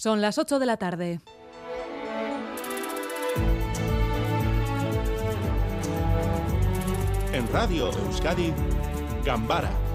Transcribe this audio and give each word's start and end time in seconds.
Son 0.00 0.22
las 0.22 0.38
8 0.38 0.58
de 0.58 0.64
la 0.64 0.78
tarde. 0.78 1.20
En 7.34 7.52
Radio 7.52 7.90
Euskadi, 7.92 8.50
Gambara 9.26 9.89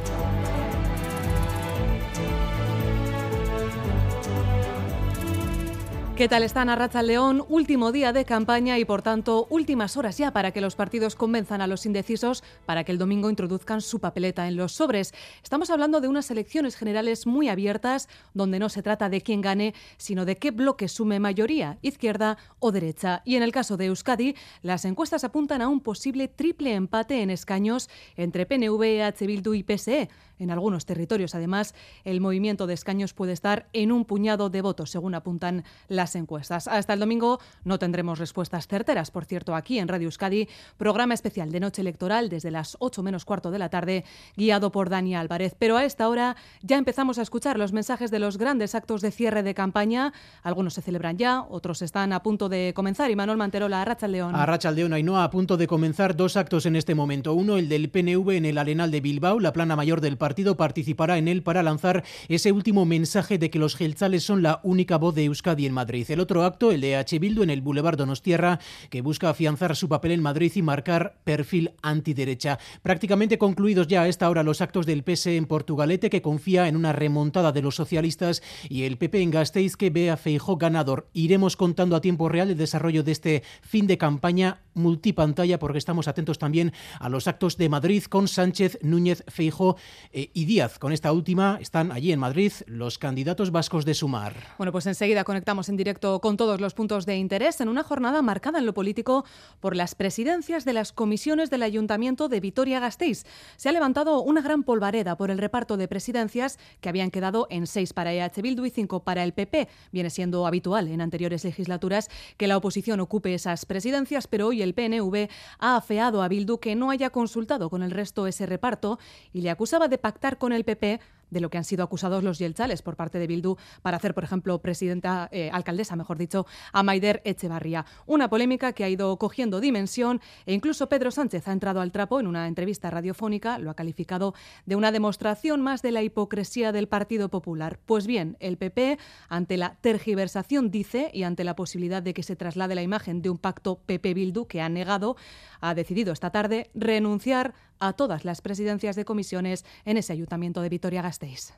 ¿Qué 6.15 6.29
tal 6.29 6.43
están 6.43 6.69
Arracha 6.69 7.03
León? 7.03 7.43
Último 7.49 7.91
día 7.91 8.13
de 8.13 8.23
campaña 8.23 8.79
y 8.79 8.85
por 8.85 9.01
tanto 9.01 9.47
últimas 9.49 9.97
horas 9.97 10.17
ya 10.17 10.31
para 10.31 10.51
que 10.51 10.61
los 10.61 10.77
partidos 10.77 11.13
convenzan 11.13 11.59
a 11.59 11.67
los 11.67 11.85
indecisos 11.85 12.41
para 12.65 12.85
que 12.85 12.93
el 12.93 12.97
domingo 12.97 13.29
introduzcan 13.29 13.81
su 13.81 13.99
papeleta 13.99 14.47
en 14.47 14.55
los 14.55 14.71
sobres. 14.71 15.13
Estamos 15.43 15.69
hablando 15.71 15.99
de 15.99 16.07
unas 16.07 16.31
elecciones 16.31 16.77
generales 16.77 17.27
muy 17.27 17.49
abiertas 17.49 18.07
donde 18.33 18.59
no 18.59 18.69
se 18.69 18.81
trata 18.81 19.09
de 19.09 19.19
quién 19.19 19.41
gane, 19.41 19.73
sino 19.97 20.23
de 20.23 20.37
qué 20.37 20.51
bloque 20.51 20.87
sume 20.87 21.19
mayoría, 21.19 21.79
izquierda 21.81 22.37
o 22.59 22.71
derecha. 22.71 23.21
Y 23.25 23.35
en 23.35 23.43
el 23.43 23.51
caso 23.51 23.75
de 23.75 23.87
Euskadi, 23.87 24.35
las 24.61 24.85
encuestas 24.85 25.25
apuntan 25.25 25.61
a 25.61 25.67
un 25.67 25.81
posible 25.81 26.29
triple 26.29 26.75
empate 26.75 27.23
en 27.23 27.29
escaños 27.29 27.89
entre 28.15 28.45
PNV, 28.45 28.81
EH 28.81 29.27
Bildu 29.27 29.53
y 29.53 29.63
PSE. 29.63 30.09
En 30.37 30.51
algunos 30.51 30.85
territorios, 30.85 31.33
además, 31.33 31.75
el 32.03 32.19
movimiento 32.19 32.67
de 32.67 32.73
escaños 32.73 33.13
puede 33.13 33.31
estar 33.31 33.67
en 33.71 33.91
un 33.91 34.03
puñado 34.03 34.49
de 34.49 34.61
votos, 34.61 34.91
según 34.91 35.15
apuntan 35.15 35.63
las 35.87 36.04
encuestas. 36.13 36.67
Hasta 36.67 36.93
el 36.93 36.99
domingo 36.99 37.39
no 37.63 37.79
tendremos 37.79 38.19
respuestas 38.19 38.67
certeras. 38.67 39.09
Por 39.09 39.25
cierto, 39.25 39.55
aquí 39.55 39.79
en 39.79 39.87
Radio 39.87 40.05
Euskadi, 40.05 40.47
programa 40.77 41.15
especial 41.15 41.51
de 41.51 41.59
noche 41.59 41.81
electoral 41.81 42.29
desde 42.29 42.51
las 42.51 42.77
8 42.79 43.01
menos 43.01 43.25
cuarto 43.25 43.49
de 43.49 43.57
la 43.57 43.69
tarde, 43.69 44.05
guiado 44.35 44.71
por 44.71 44.89
Dani 44.89 45.15
Álvarez. 45.15 45.55
Pero 45.57 45.77
a 45.77 45.85
esta 45.85 46.07
hora 46.07 46.35
ya 46.61 46.77
empezamos 46.77 47.17
a 47.17 47.23
escuchar 47.23 47.57
los 47.57 47.73
mensajes 47.73 48.11
de 48.11 48.19
los 48.19 48.37
grandes 48.37 48.75
actos 48.75 49.01
de 49.01 49.11
cierre 49.11 49.41
de 49.41 49.55
campaña. 49.55 50.13
Algunos 50.43 50.75
se 50.75 50.81
celebran 50.81 51.17
ya, 51.17 51.41
otros 51.49 51.81
están 51.81 52.13
a 52.13 52.21
punto 52.21 52.49
de 52.49 52.73
comenzar. 52.75 53.09
Y 53.09 53.15
Manuel 53.15 53.37
Manterola, 53.37 53.81
Arracha 53.81 54.07
León. 54.07 54.35
Arracha 54.35 54.71
León, 54.71 54.93
Ainhoa, 54.93 55.23
a 55.23 55.31
punto 55.31 55.57
de 55.57 55.67
comenzar 55.67 56.15
dos 56.15 56.37
actos 56.37 56.65
en 56.65 56.75
este 56.75 56.93
momento. 56.93 57.33
Uno, 57.33 57.57
el 57.57 57.69
del 57.69 57.89
PNV 57.89 58.31
en 58.31 58.45
el 58.45 58.57
Arenal 58.57 58.91
de 58.91 59.01
Bilbao, 59.01 59.39
la 59.39 59.53
plana 59.53 59.75
mayor 59.75 60.01
del 60.01 60.17
partido 60.17 60.57
participará 60.57 61.17
en 61.17 61.27
él 61.27 61.43
para 61.43 61.63
lanzar 61.63 62.03
ese 62.27 62.51
último 62.51 62.85
mensaje 62.85 63.37
de 63.37 63.49
que 63.49 63.59
los 63.59 63.75
gelzales 63.75 64.23
son 64.23 64.43
la 64.43 64.59
única 64.63 64.97
voz 64.97 65.15
de 65.15 65.25
Euskadi 65.25 65.65
en 65.65 65.73
Madrid. 65.73 65.94
El 65.95 66.19
otro 66.19 66.43
acto, 66.43 66.71
el 66.71 66.81
de 66.81 66.97
H. 66.97 67.19
Bildu 67.19 67.41
en 67.41 67.49
el 67.49 67.61
Boulevard 67.61 67.95
Donostierra, 67.97 68.59
que 68.89 69.01
busca 69.01 69.29
afianzar 69.29 69.77
su 69.77 69.87
papel 69.87 70.11
en 70.11 70.21
Madrid 70.21 70.51
y 70.53 70.61
marcar 70.61 71.19
perfil 71.23 71.71
antiderecha. 71.81 72.59
Prácticamente 72.81 73.37
concluidos 73.37 73.87
ya 73.87 74.01
a 74.01 74.07
esta 74.09 74.29
hora 74.29 74.43
los 74.43 74.59
actos 74.59 74.85
del 74.85 75.03
PS 75.03 75.27
en 75.27 75.45
Portugalete, 75.45 76.09
que 76.09 76.21
confía 76.21 76.67
en 76.67 76.75
una 76.75 76.91
remontada 76.91 77.53
de 77.53 77.61
los 77.61 77.75
socialistas, 77.75 78.43
y 78.67 78.83
el 78.83 78.97
PP 78.97 79.21
en 79.21 79.31
Gasteiz, 79.31 79.77
que 79.77 79.89
ve 79.89 80.11
a 80.11 80.17
Feijó 80.17 80.57
ganador. 80.57 81.07
Iremos 81.13 81.55
contando 81.55 81.95
a 81.95 82.01
tiempo 82.01 82.27
real 82.27 82.49
el 82.49 82.57
desarrollo 82.57 83.01
de 83.01 83.13
este 83.13 83.43
fin 83.61 83.87
de 83.87 83.97
campaña 83.97 84.59
multipantalla, 84.73 85.59
porque 85.59 85.77
estamos 85.77 86.09
atentos 86.09 86.39
también 86.39 86.73
a 86.99 87.07
los 87.07 87.27
actos 87.27 87.55
de 87.55 87.69
Madrid 87.69 88.03
con 88.03 88.27
Sánchez, 88.27 88.79
Núñez, 88.81 89.23
Feijó 89.27 89.77
eh, 90.11 90.29
y 90.33 90.43
Díaz. 90.43 90.77
Con 90.77 90.91
esta 90.91 91.13
última 91.13 91.57
están 91.61 91.93
allí 91.93 92.11
en 92.11 92.19
Madrid 92.19 92.51
los 92.67 92.97
candidatos 92.97 93.51
vascos 93.51 93.85
de 93.85 93.93
Sumar. 93.93 94.35
Bueno, 94.57 94.73
pues 94.73 94.85
enseguida 94.87 95.23
conectamos 95.23 95.69
en 95.69 95.77
directo 95.77 95.84
con 95.93 96.35
todos 96.35 96.59
los 96.59 96.73
puntos 96.73 97.05
de 97.05 97.15
interés 97.17 97.61
en 97.61 97.69
una 97.69 97.83
jornada 97.83 98.23
marcada 98.23 98.57
en 98.57 98.65
lo 98.65 98.73
político 98.73 99.23
por 99.59 99.75
las 99.75 99.93
presidencias 99.93 100.65
de 100.65 100.73
las 100.73 100.91
comisiones 100.91 101.51
del 101.51 101.61
Ayuntamiento 101.61 102.27
de 102.27 102.39
Vitoria-Gasteiz. 102.39 103.23
Se 103.55 103.69
ha 103.69 103.71
levantado 103.71 104.23
una 104.23 104.41
gran 104.41 104.63
polvareda 104.63 105.15
por 105.15 105.29
el 105.29 105.37
reparto 105.37 105.77
de 105.77 105.87
presidencias 105.87 106.57
que 106.81 106.89
habían 106.89 107.11
quedado 107.11 107.45
en 107.51 107.67
seis 107.67 107.93
para 107.93 108.13
EH 108.13 108.41
Bildu 108.41 108.65
y 108.65 108.71
cinco 108.71 109.03
para 109.03 109.23
el 109.23 109.33
PP. 109.33 109.67
Viene 109.91 110.09
siendo 110.09 110.47
habitual 110.47 110.87
en 110.87 111.01
anteriores 111.01 111.43
legislaturas 111.43 112.09
que 112.37 112.47
la 112.47 112.57
oposición 112.57 112.99
ocupe 112.99 113.35
esas 113.35 113.67
presidencias, 113.67 114.25
pero 114.25 114.47
hoy 114.47 114.63
el 114.63 114.73
PNV 114.73 115.29
ha 115.59 115.75
afeado 115.75 116.23
a 116.23 116.27
Bildu 116.27 116.57
que 116.57 116.75
no 116.75 116.89
haya 116.89 117.11
consultado 117.11 117.69
con 117.69 117.83
el 117.83 117.91
resto 117.91 118.25
ese 118.25 118.47
reparto 118.47 118.97
y 119.33 119.41
le 119.41 119.51
acusaba 119.51 119.87
de 119.87 119.99
pactar 119.99 120.39
con 120.39 120.51
el 120.51 120.63
PP 120.63 120.99
de 121.29 121.41
lo 121.41 121.49
que 121.49 121.57
han 121.57 121.63
sido 121.63 121.83
acusados 121.83 122.23
los 122.23 122.39
yelchales 122.39 122.81
por 122.81 122.95
parte 122.95 123.19
de 123.19 123.27
Bildu 123.27 123.57
para 123.81 123.97
hacer, 123.97 124.13
por 124.13 124.23
ejemplo, 124.23 124.59
presidenta, 124.59 125.29
eh, 125.31 125.49
alcaldesa, 125.51 125.95
mejor 125.95 126.17
dicho, 126.17 126.45
a 126.71 126.83
Maider 126.83 127.21
Echevarría. 127.25 127.85
Una 128.05 128.29
polémica 128.29 128.73
que 128.73 128.83
ha 128.83 128.89
ido 128.89 129.17
cogiendo 129.17 129.59
dimensión 129.59 130.21
e 130.45 130.53
incluso 130.53 130.87
Pedro 130.89 131.11
Sánchez 131.11 131.47
ha 131.47 131.51
entrado 131.51 131.81
al 131.81 131.91
trapo 131.91 132.19
en 132.19 132.27
una 132.27 132.47
entrevista 132.47 132.89
radiofónica, 132.89 133.59
lo 133.59 133.69
ha 133.69 133.75
calificado 133.75 134.33
de 134.65 134.75
una 134.75 134.91
demostración 134.91 135.61
más 135.61 135.81
de 135.81 135.91
la 135.91 136.03
hipocresía 136.03 136.71
del 136.71 136.87
Partido 136.87 137.29
Popular. 137.29 137.79
Pues 137.85 138.07
bien, 138.07 138.37
el 138.39 138.57
PP, 138.57 138.97
ante 139.29 139.57
la 139.57 139.75
tergiversación, 139.81 140.71
dice, 140.71 141.11
y 141.13 141.23
ante 141.23 141.43
la 141.43 141.55
posibilidad 141.55 142.01
de 142.01 142.13
que 142.13 142.23
se 142.23 142.35
traslade 142.35 142.75
la 142.75 142.83
imagen 142.83 143.21
de 143.21 143.29
un 143.29 143.37
pacto 143.37 143.79
PP-Bildu 143.85 144.47
que 144.47 144.61
ha 144.61 144.69
negado, 144.69 145.15
ha 145.61 145.73
decidido 145.73 146.13
esta 146.13 146.29
tarde 146.29 146.69
renunciar 146.73 147.53
a 147.79 147.93
todas 147.93 148.25
las 148.25 148.41
presidencias 148.41 148.95
de 148.95 149.05
comisiones 149.05 149.65
en 149.83 149.97
ese 149.97 150.13
ayuntamiento 150.13 150.61
de 150.61 150.69
Vitoria-Gasteiz. 150.69 151.14
these. 151.17 151.51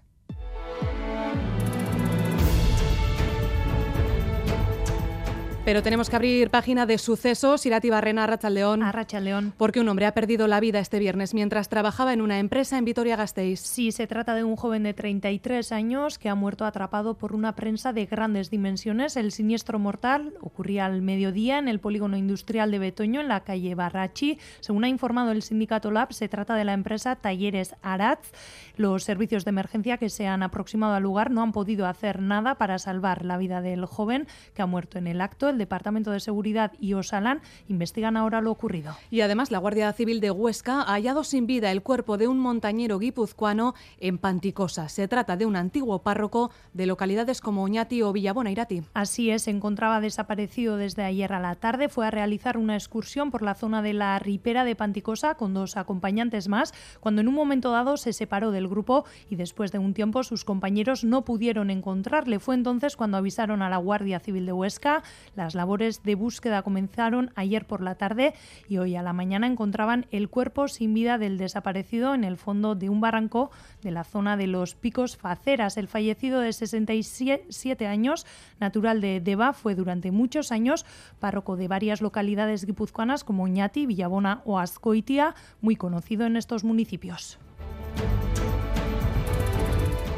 Pero 5.68 5.84
tenemos 5.84 6.10
que 6.10 6.16
abrir 6.16 6.50
página 6.50 6.86
de 6.86 6.98
sucesos. 6.98 7.66
Irati 7.66 7.90
Barrena, 7.90 8.24
Arrachaldeón. 8.24 8.84
Arrachaldeón. 8.84 9.54
Porque 9.58 9.82
un 9.82 9.90
hombre 9.90 10.06
ha 10.06 10.14
perdido 10.14 10.48
la 10.48 10.62
vida 10.62 10.80
este 10.80 10.98
viernes 10.98 11.34
mientras 11.34 11.68
trabajaba 11.68 12.14
en 12.14 12.22
una 12.22 12.40
empresa 12.40 12.78
en 12.78 12.86
Vitoria-Gasteiz. 12.86 13.60
Sí, 13.60 13.92
se 13.92 14.08
trata 14.08 14.34
de 14.34 14.46
un 14.46 14.56
joven 14.56 14.84
de 14.84 14.94
33 14.94 15.74
años 15.74 16.20
que 16.20 16.30
ha 16.30 16.36
muerto 16.36 16.64
atrapado 16.64 17.18
por 17.18 17.36
una 17.36 17.54
prensa 17.58 17.92
de 17.92 18.06
grandes 18.06 18.50
dimensiones. 18.50 19.18
El 19.18 19.34
siniestro 19.34 19.78
mortal 19.78 20.36
ocurría 20.40 20.86
al 20.86 21.02
mediodía 21.02 21.60
en 21.60 21.68
el 21.68 21.82
polígono 21.82 22.16
industrial 22.16 22.72
de 22.72 22.80
Betoño, 22.80 23.20
en 23.20 23.28
la 23.28 23.42
calle 23.42 23.76
Barrachi. 23.76 24.40
Según 24.62 24.86
ha 24.86 24.88
informado 24.88 25.34
el 25.34 25.42
sindicato 25.42 25.92
Lab, 25.92 26.14
se 26.14 26.30
trata 26.30 26.56
de 26.56 26.64
la 26.64 26.72
empresa 26.72 27.18
Talleres 27.18 27.76
Aratz. 27.82 28.32
Los 28.78 29.04
servicios 29.04 29.44
de 29.44 29.50
emergencia 29.50 29.98
que 29.98 30.08
se 30.08 30.28
han 30.28 30.44
aproximado 30.44 30.94
al 30.94 31.04
lugar 31.04 31.30
no 31.30 31.42
han 31.42 31.52
podido 31.52 31.88
hacer 31.88 32.22
nada 32.22 32.56
para 32.56 32.80
salvar 32.80 33.26
la 33.26 33.36
vida 33.36 33.60
del 33.60 33.86
joven 33.86 34.28
que 34.54 34.62
ha 34.62 34.66
muerto 34.66 34.98
en 34.98 35.08
el 35.08 35.20
acto. 35.20 35.50
El 35.50 35.57
Departamento 35.58 36.12
de 36.12 36.20
Seguridad 36.20 36.72
y 36.80 36.94
Osalán 36.94 37.42
investigan 37.68 38.18
ahora 38.18 38.42
lo 38.42 38.52
ocurrido. 38.52 38.96
Y 39.10 39.22
además 39.22 39.52
la 39.52 39.60
Guardia 39.60 39.92
Civil 39.94 40.20
de 40.20 40.32
Huesca 40.32 40.82
ha 40.82 40.94
hallado 40.94 41.24
sin 41.24 41.48
vida 41.48 41.72
el 41.72 41.82
cuerpo 41.82 42.18
de 42.18 42.28
un 42.28 42.40
montañero 42.40 43.00
guipuzcoano 43.00 43.74
en 44.00 44.18
Panticosa. 44.18 44.90
Se 44.90 45.08
trata 45.08 45.38
de 45.38 45.46
un 45.46 45.56
antiguo 45.56 46.00
párroco 46.04 46.52
de 46.74 46.86
localidades 46.86 47.42
como 47.42 47.64
Oñati 47.64 48.02
o 48.02 48.14
Villabona, 48.14 48.52
Irati. 48.52 48.84
Así 48.94 49.30
es, 49.32 49.44
se 49.44 49.52
encontraba 49.52 50.02
desaparecido 50.02 50.78
desde 50.78 51.04
ayer 51.04 51.34
a 51.34 51.40
la 51.40 51.56
tarde. 51.56 51.90
Fue 51.90 52.08
a 52.08 52.12
realizar 52.12 52.58
una 52.58 52.76
excursión 52.76 53.32
por 53.32 53.42
la 53.42 53.56
zona 53.56 53.82
de 53.82 53.94
la 53.94 54.20
ripera 54.20 54.64
de 54.64 54.76
Panticosa 54.76 55.36
con 55.36 55.54
dos 55.54 55.78
acompañantes 55.78 56.48
más, 56.48 56.74
cuando 57.00 57.22
en 57.22 57.28
un 57.28 57.34
momento 57.34 57.72
dado 57.72 57.98
se 57.98 58.14
separó 58.14 58.52
del 58.52 58.68
grupo 58.68 59.06
y 59.30 59.36
después 59.36 59.72
de 59.72 59.80
un 59.80 59.94
tiempo 59.94 60.24
sus 60.24 60.46
compañeros 60.46 61.04
no 61.04 61.24
pudieron 61.26 61.70
encontrarle. 61.70 62.40
Fue 62.40 62.56
entonces 62.56 62.96
cuando 62.96 63.18
avisaron 63.18 63.62
a 63.62 63.70
la 63.70 63.78
Guardia 63.78 64.20
Civil 64.20 64.46
de 64.46 64.54
Huesca. 64.54 65.04
Las 65.48 65.56
labores 65.56 66.04
de 66.04 66.16
búsqueda 66.16 66.62
comenzaron 66.62 67.32
ayer 67.36 67.66
por 67.66 67.80
la 67.80 67.96
tarde 67.96 68.34
y 68.68 68.80
hoy 68.80 68.98
a 68.98 69.02
la 69.02 69.14
mañana 69.14 69.48
encontraban 69.48 70.06
el 70.12 70.28
cuerpo 70.28 70.68
sin 70.68 70.94
vida 70.94 71.18
del 71.18 71.38
desaparecido 71.38 72.14
en 72.14 72.26
el 72.26 72.36
fondo 72.36 72.76
de 72.76 72.90
un 72.90 73.00
barranco 73.00 73.50
de 73.82 73.92
la 73.92 74.04
zona 74.04 74.36
de 74.36 74.48
los 74.48 74.76
Picos 74.76 75.16
Faceras. 75.16 75.78
El 75.78 75.88
fallecido 75.88 76.42
de 76.42 76.52
67 76.52 77.88
años, 77.88 78.26
natural 78.60 79.00
de 79.00 79.22
Deva, 79.22 79.54
fue 79.54 79.74
durante 79.74 80.12
muchos 80.12 80.52
años 80.52 80.86
párroco 81.18 81.56
de 81.56 81.70
varias 81.70 82.02
localidades 82.02 82.66
guipuzcoanas 82.66 83.24
como 83.24 83.48
Ñati, 83.48 83.86
Villabona 83.86 84.42
o 84.44 84.60
Azcoitia, 84.60 85.34
muy 85.62 85.78
conocido 85.78 86.26
en 86.26 86.36
estos 86.36 86.66
municipios. 86.66 87.40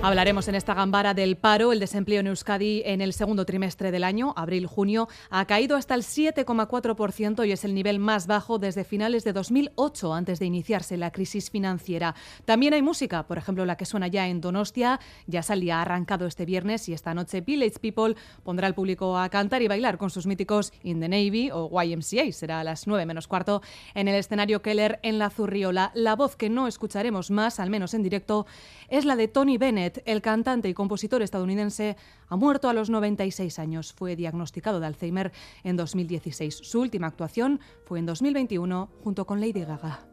Hablaremos 0.01 0.47
en 0.47 0.55
esta 0.55 0.73
gambara 0.73 1.13
del 1.13 1.35
paro. 1.35 1.73
El 1.73 1.81
desempleo 1.81 2.21
en 2.21 2.27
Euskadi 2.27 2.83
en 2.85 3.01
el 3.01 3.11
segundo 3.11 3.45
trimestre 3.45 3.91
del 3.91 4.05
año, 4.05 4.33
abril-junio, 4.37 5.09
ha 5.29 5.43
caído 5.45 5.75
hasta 5.75 5.93
el 5.93 6.03
7,4% 6.03 7.45
y 7.45 7.51
es 7.51 7.65
el 7.65 7.75
nivel 7.75 7.99
más 7.99 8.25
bajo 8.25 8.59
desde 8.59 8.85
finales 8.85 9.25
de 9.25 9.33
2008, 9.33 10.13
antes 10.13 10.39
de 10.39 10.45
iniciarse 10.45 10.95
la 10.95 11.11
crisis 11.11 11.49
financiera. 11.51 12.15
También 12.45 12.73
hay 12.73 12.81
música, 12.81 13.23
por 13.23 13.37
ejemplo, 13.37 13.65
la 13.65 13.75
que 13.75 13.85
suena 13.85 14.07
ya 14.07 14.29
en 14.29 14.39
Donostia. 14.39 15.01
Ya 15.27 15.43
salía 15.43 15.81
arrancado 15.81 16.27
este 16.27 16.45
viernes 16.45 16.87
y 16.87 16.93
esta 16.93 17.13
noche 17.13 17.41
Village 17.41 17.79
People 17.81 18.15
pondrá 18.43 18.67
al 18.67 18.75
público 18.75 19.17
a 19.17 19.27
cantar 19.27 19.61
y 19.63 19.67
bailar 19.67 19.97
con 19.97 20.09
sus 20.09 20.25
míticos 20.25 20.71
In 20.81 21.01
the 21.01 21.09
Navy 21.09 21.49
o 21.51 21.69
YMCA. 21.83 22.31
Será 22.31 22.61
a 22.61 22.63
las 22.63 22.87
9 22.87 23.05
menos 23.05 23.27
cuarto 23.27 23.61
en 23.93 24.07
el 24.07 24.15
escenario 24.15 24.61
Keller 24.61 24.99
en 25.03 25.19
la 25.19 25.29
Zurriola. 25.29 25.91
La 25.93 26.15
voz 26.15 26.37
que 26.37 26.49
no 26.49 26.67
escucharemos 26.67 27.31
más, 27.31 27.59
al 27.59 27.69
menos 27.69 27.93
en 27.93 28.01
directo, 28.01 28.47
es 28.87 29.03
la 29.03 29.17
de 29.17 29.27
Tony 29.27 29.57
Bennett 29.57 29.88
el 30.05 30.21
cantante 30.21 30.69
y 30.69 30.73
compositor 30.73 31.21
estadounidense, 31.21 31.97
ha 32.27 32.35
muerto 32.35 32.69
a 32.69 32.73
los 32.73 32.89
96 32.89 33.59
años. 33.59 33.93
Fue 33.93 34.15
diagnosticado 34.15 34.79
de 34.79 34.87
Alzheimer 34.87 35.31
en 35.63 35.77
2016. 35.77 36.59
Su 36.63 36.81
última 36.81 37.07
actuación 37.07 37.59
fue 37.85 37.99
en 37.99 38.05
2021 38.05 38.89
junto 39.03 39.25
con 39.25 39.39
Lady 39.39 39.63
Gaga. 39.63 40.05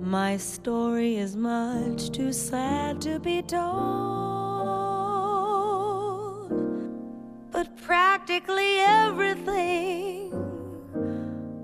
My 0.00 0.34
story 0.36 1.18
is 1.18 1.36
much 1.36 2.10
too 2.12 2.32
sad 2.32 3.00
to 3.00 3.18
be 3.20 3.42
told, 3.42 3.68
but 7.52 7.68
practically 7.76 8.78
everything 8.78 10.32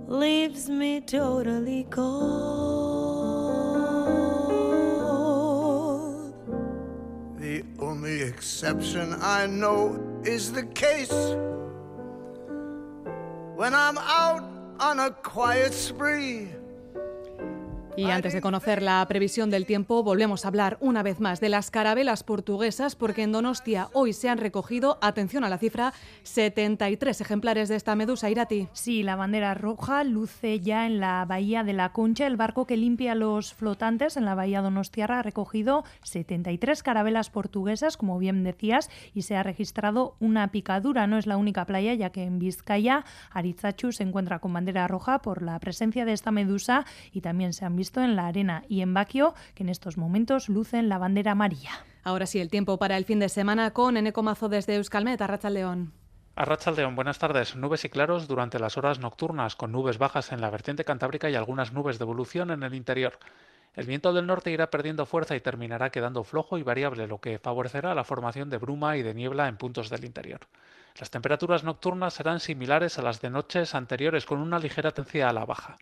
leaves 0.06 0.68
me 0.68 1.00
totally 1.00 1.84
cold. 1.84 2.43
Only 8.04 8.20
exception 8.20 9.14
I 9.22 9.46
know 9.46 9.98
is 10.26 10.52
the 10.52 10.62
case 10.62 11.10
when 13.56 13.72
I'm 13.72 13.96
out 13.96 14.44
on 14.78 15.00
a 15.00 15.10
quiet 15.10 15.72
spree. 15.72 16.50
Y 17.96 18.10
antes 18.10 18.32
de 18.32 18.40
conocer 18.40 18.82
la 18.82 19.06
previsión 19.06 19.50
del 19.50 19.66
tiempo, 19.66 20.02
volvemos 20.02 20.44
a 20.44 20.48
hablar 20.48 20.78
una 20.80 21.04
vez 21.04 21.20
más 21.20 21.38
de 21.38 21.48
las 21.48 21.70
carabelas 21.70 22.24
portuguesas, 22.24 22.96
porque 22.96 23.22
en 23.22 23.30
Donostia 23.30 23.88
hoy 23.92 24.12
se 24.12 24.28
han 24.28 24.38
recogido, 24.38 24.98
atención 25.00 25.44
a 25.44 25.48
la 25.48 25.58
cifra, 25.58 25.92
73 26.24 27.20
ejemplares 27.20 27.68
de 27.68 27.76
esta 27.76 27.94
medusa 27.94 28.28
irati. 28.30 28.66
Sí, 28.72 29.04
la 29.04 29.14
bandera 29.14 29.54
roja 29.54 30.02
luce 30.02 30.58
ya 30.58 30.86
en 30.86 30.98
la 30.98 31.24
bahía 31.24 31.62
de 31.62 31.72
la 31.72 31.92
Concha. 31.92 32.26
El 32.26 32.36
barco 32.36 32.66
que 32.66 32.76
limpia 32.76 33.14
los 33.14 33.54
flotantes 33.54 34.16
en 34.16 34.24
la 34.24 34.34
bahía 34.34 34.60
Donostiarra 34.60 35.20
ha 35.20 35.22
recogido 35.22 35.84
73 36.02 36.82
carabelas 36.82 37.30
portuguesas, 37.30 37.96
como 37.96 38.18
bien 38.18 38.42
decías, 38.42 38.90
y 39.14 39.22
se 39.22 39.36
ha 39.36 39.44
registrado 39.44 40.16
una 40.18 40.50
picadura. 40.50 41.06
No 41.06 41.16
es 41.16 41.28
la 41.28 41.36
única 41.36 41.64
playa, 41.64 41.94
ya 41.94 42.10
que 42.10 42.24
en 42.24 42.40
Vizcaya, 42.40 43.04
Arizachu 43.30 43.92
se 43.92 44.02
encuentra 44.02 44.40
con 44.40 44.52
bandera 44.52 44.88
roja 44.88 45.22
por 45.22 45.42
la 45.42 45.60
presencia 45.60 46.04
de 46.04 46.12
esta 46.12 46.32
medusa 46.32 46.86
y 47.12 47.20
también 47.20 47.52
se 47.52 47.64
han 47.64 47.76
visto 47.84 48.00
en 48.00 48.16
la 48.16 48.26
arena 48.26 48.64
y 48.66 48.80
en 48.80 48.94
Baquio, 48.94 49.34
que 49.54 49.62
en 49.62 49.68
estos 49.68 49.98
momentos 49.98 50.48
lucen 50.48 50.88
la 50.88 50.96
bandera 50.96 51.32
amarilla. 51.32 51.84
Ahora 52.02 52.24
sí, 52.24 52.40
el 52.40 52.48
tiempo 52.48 52.78
para 52.78 52.96
el 52.96 53.04
fin 53.04 53.20
de 53.20 53.28
semana 53.28 53.72
con 53.72 53.98
Eneco 53.98 54.22
Mazo 54.22 54.48
desde 54.48 54.76
Euskalmet, 54.76 55.20
Arracha 55.20 55.50
León. 55.50 55.92
Arrachaldeón, 56.34 56.96
buenas 56.96 57.18
tardes. 57.18 57.56
Nubes 57.56 57.84
y 57.84 57.90
claros 57.90 58.26
durante 58.26 58.58
las 58.58 58.78
horas 58.78 59.00
nocturnas, 59.00 59.54
con 59.54 59.70
nubes 59.70 59.98
bajas 59.98 60.32
en 60.32 60.40
la 60.40 60.48
vertiente 60.48 60.86
cantábrica 60.86 61.28
y 61.28 61.34
algunas 61.34 61.74
nubes 61.74 61.98
de 61.98 62.04
evolución 62.04 62.50
en 62.50 62.62
el 62.62 62.74
interior. 62.74 63.18
El 63.74 63.84
viento 63.84 64.14
del 64.14 64.26
norte 64.26 64.50
irá 64.50 64.70
perdiendo 64.70 65.04
fuerza 65.04 65.36
y 65.36 65.40
terminará 65.40 65.90
quedando 65.90 66.24
flojo 66.24 66.56
y 66.56 66.62
variable, 66.62 67.06
lo 67.06 67.20
que 67.20 67.38
favorecerá 67.38 67.94
la 67.94 68.04
formación 68.04 68.48
de 68.48 68.56
bruma 68.56 68.96
y 68.96 69.02
de 69.02 69.12
niebla 69.12 69.46
en 69.46 69.58
puntos 69.58 69.90
del 69.90 70.06
interior. 70.06 70.40
Las 70.98 71.10
temperaturas 71.10 71.64
nocturnas 71.64 72.14
serán 72.14 72.40
similares 72.40 72.98
a 72.98 73.02
las 73.02 73.20
de 73.20 73.28
noches 73.28 73.74
anteriores, 73.74 74.24
con 74.24 74.38
una 74.38 74.58
ligera 74.58 74.92
tendencia 74.92 75.28
a 75.28 75.34
la 75.34 75.44
baja. 75.44 75.76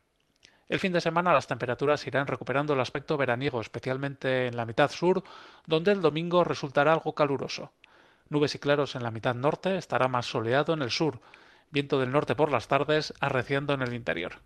El 0.72 0.80
fin 0.80 0.94
de 0.94 1.02
semana 1.02 1.34
las 1.34 1.46
temperaturas 1.46 2.06
irán 2.06 2.26
recuperando 2.26 2.72
el 2.72 2.80
aspecto 2.80 3.18
veraniego, 3.18 3.60
especialmente 3.60 4.46
en 4.46 4.56
la 4.56 4.64
mitad 4.64 4.90
sur, 4.90 5.22
donde 5.66 5.92
el 5.92 6.00
domingo 6.00 6.44
resultará 6.44 6.94
algo 6.94 7.14
caluroso. 7.14 7.72
Nubes 8.30 8.54
y 8.54 8.58
claros 8.58 8.96
en 8.96 9.02
la 9.02 9.10
mitad 9.10 9.34
norte, 9.34 9.76
estará 9.76 10.08
más 10.08 10.24
soleado 10.24 10.72
en 10.72 10.80
el 10.80 10.90
sur, 10.90 11.20
viento 11.70 12.00
del 12.00 12.10
norte 12.10 12.34
por 12.34 12.50
las 12.50 12.68
tardes, 12.68 13.12
arreciando 13.20 13.74
en 13.74 13.82
el 13.82 13.92
interior. 13.92 14.36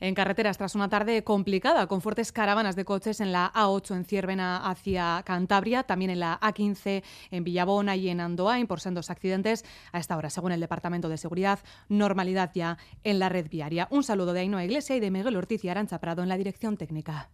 En 0.00 0.14
carreteras, 0.14 0.58
tras 0.58 0.74
una 0.74 0.88
tarde 0.88 1.24
complicada, 1.24 1.86
con 1.88 2.00
fuertes 2.00 2.30
caravanas 2.30 2.76
de 2.76 2.84
coches 2.84 3.20
en 3.20 3.32
la 3.32 3.52
A8 3.52 3.96
en 3.96 4.04
Ciervena 4.04 4.68
hacia 4.68 5.22
Cantabria, 5.24 5.82
también 5.82 6.10
en 6.10 6.20
la 6.20 6.38
A15 6.40 7.02
en 7.30 7.44
Villabona 7.44 7.96
y 7.96 8.08
en 8.08 8.20
Andoain 8.20 8.66
por 8.66 8.80
sendos 8.80 9.10
accidentes. 9.10 9.64
A 9.92 9.98
esta 9.98 10.16
hora, 10.16 10.30
según 10.30 10.52
el 10.52 10.60
Departamento 10.60 11.08
de 11.08 11.18
Seguridad, 11.18 11.58
normalidad 11.88 12.52
ya 12.54 12.78
en 13.02 13.18
la 13.18 13.28
red 13.28 13.48
viaria. 13.48 13.88
Un 13.90 14.04
saludo 14.04 14.32
de 14.32 14.40
Ainhoa 14.40 14.64
Iglesia 14.64 14.94
y 14.96 15.00
de 15.00 15.10
Miguel 15.10 15.36
Ortiz 15.36 15.64
y 15.64 15.68
Arancha 15.68 15.98
Prado 15.98 16.22
en 16.22 16.28
la 16.28 16.36
dirección 16.36 16.76
técnica. 16.76 17.28